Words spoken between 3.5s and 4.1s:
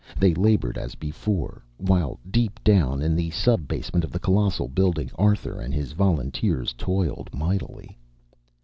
basement